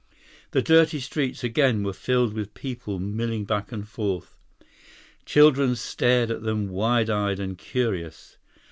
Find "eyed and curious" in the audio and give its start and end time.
7.11-8.37